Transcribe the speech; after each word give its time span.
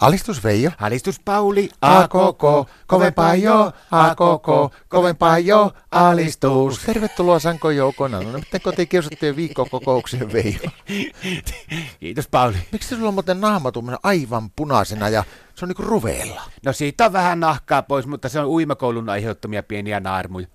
Alistus 0.00 0.44
Veijo. 0.44 0.70
Alistus 0.80 1.20
Pauli, 1.24 1.68
A 1.80 2.08
koko, 2.08 2.66
kovempaa 2.86 3.34
jo, 3.34 3.72
a 3.90 4.14
koko, 4.14 4.70
kovempaa 4.88 5.38
jo, 5.38 5.72
alistus. 5.90 6.78
Tervetuloa 6.78 7.38
Sanko 7.38 7.70
Joukona. 7.70 8.20
No 8.20 8.38
miten 8.38 8.60
kotikiusattujen 8.60 9.36
viikkokokoukseen 9.36 10.32
Veijo? 10.32 10.70
Kiitos 12.00 12.28
Pauli. 12.28 12.56
Miksi 12.72 12.88
sulla 12.88 13.08
on 13.08 13.14
muuten 13.14 13.40
naama 13.40 13.72
aivan 14.02 14.50
punaisena 14.56 15.08
ja 15.08 15.24
se 15.54 15.64
on 15.64 15.68
niinku 15.68 15.82
ruveella? 15.82 16.42
No 16.64 16.72
siitä 16.72 17.06
on 17.06 17.12
vähän 17.12 17.40
nahkaa 17.40 17.82
pois, 17.82 18.06
mutta 18.06 18.28
se 18.28 18.40
on 18.40 18.46
uimakoulun 18.46 19.08
aiheuttamia 19.08 19.62
pieniä 19.62 20.00
naarmuja. 20.00 20.46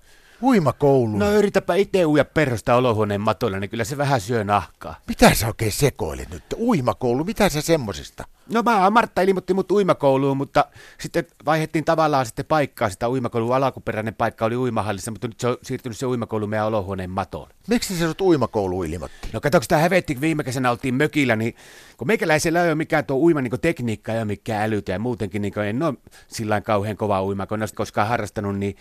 Uimakoulu. 0.42 1.18
No 1.18 1.32
yritäpä 1.32 1.76
itse 1.76 2.06
uja 2.06 2.26
perhosta 2.26 2.76
olohuoneen 2.76 3.22
matolla, 3.22 3.60
niin 3.60 3.70
kyllä 3.70 3.84
se 3.84 3.98
vähän 3.98 4.22
syö 4.22 4.44
nahkaa. 4.44 4.96
Mitä 5.08 5.34
sä 5.34 5.48
oikein 5.48 5.72
sekoilit 5.72 6.30
nyt? 6.30 6.44
Uimakoulu, 6.58 7.24
mitä 7.24 7.50
sä 7.50 7.62
semmosista? 7.62 8.24
No 8.54 8.62
mä 8.64 8.90
Martta 8.90 9.22
ilmoitti 9.22 9.54
mut 9.54 9.72
uimakouluun, 9.72 10.38
mutta 10.38 10.66
sitten 11.00 11.26
vaihdettiin 11.46 11.86
tavallaan 11.86 12.26
sitten 12.26 12.46
paikkaa. 12.46 12.90
Sitä 12.90 13.10
uimakoulun 13.10 13.56
alkuperäinen 13.56 14.16
paikka 14.16 14.46
oli 14.46 14.56
uimahallissa, 14.56 15.12
mutta 15.12 15.28
nyt 15.28 15.40
se 15.40 15.48
on 15.48 15.58
siirtynyt 15.64 15.98
se 15.98 16.06
uimakoulu 16.06 16.48
meidän 16.48 16.68
olohuoneen 16.68 17.10
matoon. 17.10 17.50
Miksi 17.68 17.96
se 17.96 18.08
sut 18.08 18.22
uimakoulu 18.22 18.84
ilmoitti? 18.84 19.28
No 19.34 19.42
katsotaan, 19.42 19.68
tämä 19.68 19.82
hävetti, 19.82 20.16
kun 20.16 20.22
viime 20.22 20.44
kesänä 20.44 20.72
oltiin 20.72 20.96
mökillä, 20.96 21.36
niin 21.36 21.56
kun 21.98 22.08
meikäläisellä 22.08 22.64
ei 22.64 22.70
ole 22.70 22.76
mikään 22.76 23.06
tuo 23.06 23.18
uima 23.18 23.42
niin 23.42 23.62
tekniikka 23.62 24.12
ja 24.12 24.26
mikään 24.26 24.64
älytä 24.64 24.92
ja 24.92 25.00
muutenkin 25.00 25.42
niin 25.42 25.60
en 25.60 25.84
ole 25.84 25.94
sillä 26.28 26.62
kauhean 26.62 26.98
kova 26.98 27.24
uima, 27.24 27.48
kun 27.48 27.58
en 27.58 27.62
ole 27.62 27.70
koskaan 27.76 28.08
harrastanut, 28.08 28.60
niin 28.60 28.76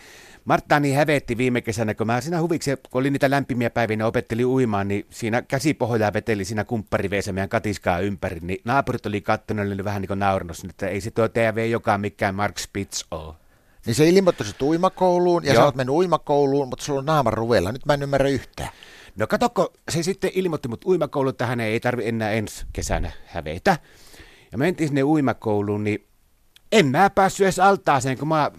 Martta 0.44 0.80
niin 0.80 0.96
hävetti 0.96 1.38
viime 1.38 1.60
kesänä, 1.60 1.94
kun 1.94 2.06
mä 2.06 2.20
siinä 2.20 2.40
huviksi, 2.40 2.70
kun 2.90 3.00
oli 3.00 3.10
niitä 3.10 3.30
lämpimiä 3.30 3.70
päiviä, 3.70 3.96
ne 3.96 4.04
opetteli 4.04 4.44
uimaan, 4.44 4.88
niin 4.88 5.06
siinä 5.10 5.42
käsipohjaa 5.42 6.12
veteli 6.12 6.44
siinä 6.44 6.64
kumppariveessä 6.64 7.32
meidän 7.32 7.48
katiskaa 7.48 7.98
ympäri, 7.98 8.38
niin 8.42 8.58
naapurit 8.64 9.06
oli 9.06 9.20
kattonut, 9.20 9.61
oli 9.66 9.84
vähän 9.84 10.02
niin 10.02 10.08
kuin 10.08 10.18
naurannut, 10.18 10.56
että 10.68 10.88
ei 10.88 11.00
se 11.00 11.10
tuo 11.10 11.28
TV 11.28 11.68
joka 11.70 11.98
mikään 11.98 12.34
Mark 12.34 12.58
Spitz 12.58 13.04
ole. 13.10 13.34
Niin 13.86 13.94
se 13.94 14.08
ilmoitti 14.08 14.44
sut 14.44 14.62
uimakouluun 14.62 15.44
ja 15.44 15.52
Joo. 15.52 15.60
sä 15.60 15.64
oot 15.64 15.74
mennyt 15.74 15.94
uimakouluun, 15.94 16.68
mutta 16.68 16.84
sulla 16.84 16.98
on 16.98 17.06
naama 17.06 17.30
ruveella. 17.30 17.72
Nyt 17.72 17.86
mä 17.86 17.94
en 17.94 18.02
ymmärrä 18.02 18.28
yhtään. 18.28 18.70
No 19.16 19.26
katokko, 19.26 19.72
se 19.88 20.02
sitten 20.02 20.30
ilmoitti 20.34 20.68
mut 20.68 20.84
uimakouluun, 20.84 21.30
että 21.30 21.46
hän 21.46 21.60
ei 21.60 21.80
tarvi 21.80 22.08
enää 22.08 22.30
ensi 22.30 22.66
kesänä 22.72 23.10
hävetä. 23.26 23.78
Ja 24.52 24.58
mentiin 24.58 24.88
sinne 24.88 25.02
uimakouluun, 25.02 25.84
niin 25.84 26.06
en 26.72 26.86
mä 26.86 27.10
päässyt 27.10 27.44
edes 27.44 27.58
altaaseen, 27.58 28.18
kun 28.18 28.28
mä 28.28 28.50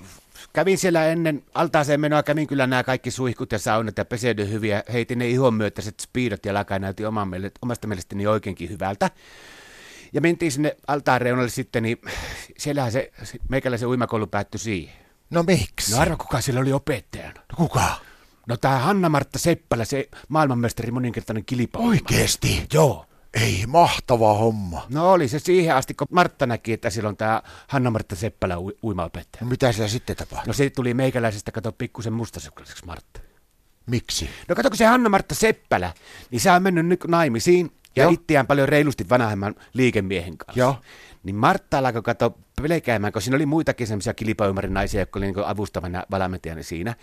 kävin 0.53 0.77
siellä 0.77 1.05
ennen 1.05 1.43
altaaseen 1.53 1.99
menoa, 1.99 2.23
kävin 2.23 2.47
kyllä 2.47 2.67
nämä 2.67 2.83
kaikki 2.83 3.11
suihkut 3.11 3.51
ja 3.51 3.59
saunat 3.59 3.97
ja 3.97 4.05
peseydyn 4.05 4.51
hyviä, 4.51 4.83
heitin 4.93 5.19
ne 5.19 5.29
ihon 5.29 5.53
myötäiset 5.53 5.99
speedot 5.99 6.45
ja 6.45 6.53
lakai 6.53 6.79
näytti 6.79 7.05
oman 7.05 7.27
miele- 7.27 7.51
omasta 7.61 7.87
mielestäni 7.87 8.27
oikeinkin 8.27 8.69
hyvältä. 8.69 9.09
Ja 10.13 10.21
mentiin 10.21 10.51
sinne 10.51 10.75
altaan 10.87 11.21
reunalle 11.21 11.49
sitten, 11.49 11.83
niin 11.83 11.97
siellähän 12.57 12.91
se 12.91 13.11
se 13.23 13.37
meikäläisen 13.49 13.87
uimakoulu 13.87 14.27
päättyi 14.27 14.59
siihen. 14.59 14.95
No 15.29 15.43
miksi? 15.43 15.91
No 15.91 15.99
arvo, 16.01 16.17
kuka 16.17 16.41
siellä 16.41 16.61
oli 16.61 16.73
opettajana? 16.73 17.33
No 17.51 17.55
kuka? 17.55 17.95
No 18.47 18.57
tää 18.57 18.79
Hanna-Martta 18.79 19.39
Seppälä, 19.39 19.85
se 19.85 20.09
maailmanmestari 20.27 20.91
moninkertainen 20.91 21.45
kilipa. 21.45 21.79
Oikeesti? 21.79 22.67
Joo. 22.73 23.05
Ei, 23.33 23.63
mahtava 23.67 24.33
homma. 24.33 24.85
No 24.89 25.11
oli 25.11 25.27
se 25.27 25.39
siihen 25.39 25.75
asti, 25.75 25.93
kun 25.93 26.07
Martta 26.11 26.45
näki, 26.45 26.73
että 26.73 26.89
silloin 26.89 27.17
tämä 27.17 27.41
Hanna-Martta 27.67 28.15
Seppälä 28.15 28.59
ui- 28.59 28.77
uimaopettaja. 28.83 29.43
No 29.43 29.49
mitä 29.49 29.71
siellä 29.71 29.89
sitten 29.89 30.15
tapahtui? 30.15 30.47
No 30.47 30.53
se 30.53 30.69
tuli 30.69 30.93
meikäläisestä, 30.93 31.51
kato 31.51 31.71
pikkusen 31.71 32.13
mustasukaiseksi 32.13 32.85
Martta. 32.85 33.19
Miksi? 33.85 34.29
No 34.47 34.55
kato, 34.55 34.69
kun 34.69 34.77
se 34.77 34.85
Hanna-Martta 34.85 35.35
Seppälä, 35.35 35.93
niin 36.31 36.41
se 36.41 36.51
on 36.51 36.63
mennyt 36.63 36.85
nyt 36.85 37.03
naimisiin 37.07 37.71
ja 37.95 38.03
Joo. 38.03 38.11
itseään 38.11 38.47
paljon 38.47 38.69
reilusti 38.69 39.09
vanhemman 39.09 39.55
liikemiehen 39.73 40.37
kanssa. 40.37 40.59
Joo. 40.59 40.75
Niin 41.23 41.35
Martta 41.35 41.77
alkoi 41.77 42.01
kato 42.01 42.37
pelkäämään, 42.61 43.13
kun 43.13 43.21
siinä 43.21 43.35
oli 43.35 43.45
muitakin 43.45 43.87
semmoisia 43.87 44.13
kilpaymärin 44.13 44.73
naisia, 44.73 45.01
jotka 45.01 45.19
oli 45.19 45.25
niin 45.25 45.45
avustavana 45.45 46.03
valmentajana 46.11 46.63
siinä, 46.63 46.95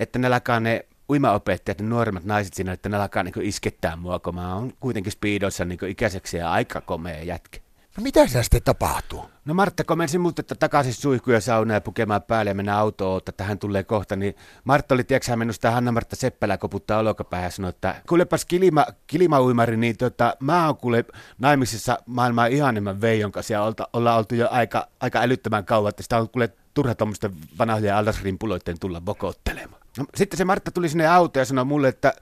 että 0.00 0.18
ne 0.18 0.26
alkaa 0.26 0.60
ne 0.60 0.86
uimaopettajat, 1.10 1.80
ne 1.80 1.86
nuoremmat 1.88 2.24
naiset 2.24 2.54
siinä, 2.54 2.72
että 2.72 2.88
ne 2.88 2.96
alkaa 2.96 3.22
niin 3.22 3.42
iskettää 3.42 3.96
mua, 3.96 4.18
kun 4.18 4.34
mä 4.34 4.54
oon 4.54 4.72
kuitenkin 4.80 5.12
speedossa 5.12 5.64
niin 5.64 5.78
ikäiseksi 5.88 6.36
ja 6.36 6.52
aika 6.52 6.80
komea 6.80 7.22
jätkä. 7.22 7.58
No 7.96 8.02
mitä 8.02 8.26
siellä 8.26 8.42
sitten 8.42 8.62
tapahtuu? 8.62 9.24
No 9.44 9.54
Martta 9.54 9.84
komensi 9.84 10.18
mut, 10.18 10.38
että 10.38 10.54
takaisin 10.54 10.94
suihkuja 10.94 11.40
saunaa 11.40 11.76
ja 11.76 11.80
pukemaan 11.80 12.22
päälle 12.22 12.50
ja 12.50 12.54
mennä 12.54 12.78
autoon, 12.78 13.18
että 13.18 13.32
tähän 13.32 13.58
tulee 13.58 13.84
kohta. 13.84 14.16
Niin 14.16 14.36
Martta 14.64 14.94
oli, 14.94 15.04
tiedätkö, 15.04 15.30
hän 15.30 15.38
mennyt 15.38 15.56
sitä 15.56 15.70
Hanna-Martta 15.70 16.16
Seppälää 16.16 16.58
koputtaa 16.58 16.98
olokapäähän 16.98 17.46
ja 17.46 17.50
sanoi, 17.50 17.68
että 17.68 17.94
kuulepas 18.08 18.44
kilima, 18.44 18.86
kilimauimari, 19.06 19.76
niin 19.76 19.96
tota, 19.96 20.36
mä 20.40 20.66
oon 20.66 20.76
kuule 20.76 21.04
naimisissa 21.38 21.98
maailman 22.06 22.52
ihanimman 22.52 23.00
Veijon 23.00 23.32
kanssa 23.32 23.52
ja 23.52 23.62
olta, 23.62 23.88
ollaan 23.92 24.18
oltu 24.18 24.34
jo 24.34 24.48
aika, 24.50 24.88
aika 25.00 25.20
älyttömän 25.20 25.64
kauan, 25.64 25.88
että 25.88 26.02
sitä 26.02 26.18
on 26.18 26.28
kuule 26.28 26.52
turha 26.74 26.94
tuommoisten 26.94 27.32
vanhojen 27.58 27.94
allasrimpuloiden 27.94 28.78
tulla 28.80 29.00
bokottelemaan. 29.00 29.82
No, 29.98 30.04
sitten 30.14 30.38
se 30.38 30.44
Martta 30.44 30.70
tuli 30.70 30.88
sinne 30.88 31.06
autoon 31.06 31.40
ja 31.40 31.44
sanoi 31.44 31.64
mulle, 31.64 31.88
että 31.88 32.12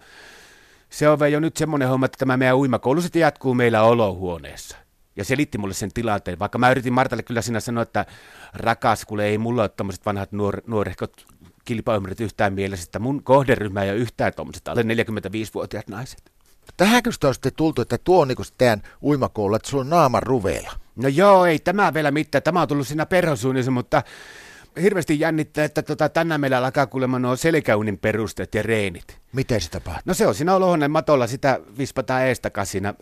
se 0.89 1.09
on 1.09 1.33
jo 1.33 1.41
nyt 1.41 1.57
semmoinen 1.57 1.89
homma, 1.89 2.07
että 2.07 2.19
tämä 2.19 2.37
meidän 2.37 2.57
uimakoulu 2.57 3.01
sitten 3.01 3.21
jatkuu 3.21 3.55
meillä 3.55 3.83
olohuoneessa. 3.83 4.77
Ja 5.17 5.25
selitti 5.25 5.59
mulle 5.59 5.75
sen 5.75 5.93
tilanteen, 5.95 6.39
vaikka 6.39 6.59
mä 6.59 6.71
yritin 6.71 6.93
Martalle 6.93 7.23
kyllä 7.23 7.43
siinä 7.43 7.61
sanoa, 7.61 7.83
että 7.83 8.07
rakas, 8.55 9.05
kuule 9.05 9.27
ei 9.27 9.39
mulla 9.39 9.63
ole 9.63 9.69
tommoset 9.69 10.07
vanhat 10.07 10.33
nuor, 10.33 10.63
nuorehkot 10.67 11.27
kilpaymmärrät 11.65 12.21
yhtään 12.21 12.53
mielessä, 12.53 12.85
että 12.85 12.99
mun 12.99 13.23
kohderyhmä 13.23 13.83
ei 13.83 13.91
ole 13.91 13.99
yhtään 13.99 14.33
tommoset 14.37 14.69
alle 14.69 14.83
45-vuotiaat 14.83 15.89
naiset. 15.89 16.33
Tähänkö 16.77 17.13
sitä 17.13 17.29
on 17.29 17.35
sitten 17.35 17.53
tultu, 17.57 17.83
että 17.83 17.99
tuo 17.99 18.23
on 18.23 18.29
niin 18.29 18.37
teidän 18.59 18.83
uimakoulu, 19.03 19.55
että 19.55 19.71
sulla 19.71 19.85
on 19.85 19.91
naama 19.91 20.21
ruveella? 20.21 20.73
No 20.97 21.09
joo, 21.09 21.47
ei 21.47 21.59
tämä 21.59 21.95
vielä 21.95 22.11
mitään, 22.11 22.43
tämä 22.43 22.63
on 22.63 22.69
tullut 22.69 22.87
siinä 22.87 23.07
perhosuunnissa, 23.07 23.71
mutta 23.71 24.03
hirveästi 24.83 25.21
jännittää, 25.21 25.65
että 25.65 25.83
tota, 25.83 26.09
tänään 26.09 26.41
meillä 26.41 26.59
alkaa 26.59 26.87
kuulemma 26.87 27.19
nuo 27.19 27.37
selkäunin 27.37 27.99
perusteet 27.99 28.55
ja 28.55 28.63
reenit. 28.63 29.19
Miten 29.33 29.61
se 29.61 29.71
tapahtuu? 29.71 30.03
No 30.05 30.15
se 30.15 30.27
on 30.27 30.35
siinä 30.35 30.55
olohuoneen 30.55 30.91
matolla, 30.91 31.27
sitä 31.27 31.61
vispataan 31.79 32.23
eestakas 32.23 32.71
siinä 32.71 32.95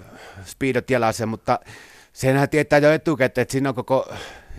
speedot 0.45 0.91
jalassa, 0.91 1.27
mutta 1.27 1.61
senhän 2.19 2.49
tietää 2.49 2.79
jo 2.79 2.93
etukäteen, 2.93 3.43
että 3.43 3.53
siinä 3.53 3.69
on 3.69 3.75
koko 3.75 4.15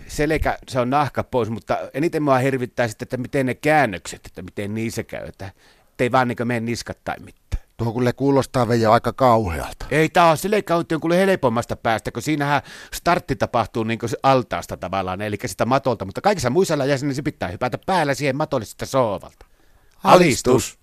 selkä, 0.06 0.58
se 0.68 0.80
on 0.80 0.90
nahka 0.90 1.24
pois, 1.24 1.50
mutta 1.50 1.78
eniten 1.94 2.22
mua 2.22 2.38
hirvittää 2.38 2.88
sitten, 2.88 3.06
että 3.06 3.16
miten 3.16 3.46
ne 3.46 3.54
käännökset, 3.54 4.26
että 4.26 4.42
miten 4.42 4.74
niissä 4.74 5.02
käy, 5.02 5.28
että 5.28 5.52
ei 5.98 6.12
vaan 6.12 6.28
niin 6.28 6.36
mene 6.44 6.60
niskat 6.60 6.98
tai 7.04 7.16
mitään. 7.18 7.64
Tuo 7.76 7.92
kyllä 7.92 8.12
kuulostaa 8.12 8.68
Veijo 8.68 8.92
aika 8.92 9.12
kauhealta. 9.12 9.86
Ei 9.90 10.08
tämä 10.08 10.28
ole 10.28 10.36
selkäutti 10.36 10.94
on 10.94 11.00
kuule 11.00 11.16
helpommasta 11.16 11.76
päästä, 11.76 12.12
kun 12.12 12.22
siinähän 12.22 12.62
startti 12.92 13.36
tapahtuu 13.36 13.84
niin 13.84 13.98
kuin 13.98 14.10
altaasta 14.22 14.76
tavallaan, 14.76 15.22
eli 15.22 15.36
sitä 15.46 15.66
matolta, 15.66 16.04
mutta 16.04 16.20
kaikissa 16.20 16.50
muissa 16.50 16.78
lajeissa 16.78 17.06
niin 17.06 17.14
se 17.14 17.22
pitää 17.22 17.48
hypätä 17.48 17.78
päällä 17.86 18.14
siihen 18.14 18.36
matolle 18.36 18.64
sitä 18.64 18.86
soovalta. 18.86 19.46
Alistus. 20.04 20.78